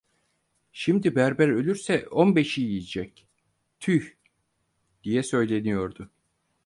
[0.71, 3.27] Şimdi berber ölürse on beşi yiyecek.
[3.79, 4.13] Tüh…
[5.03, 6.11] diye söyleniyordu.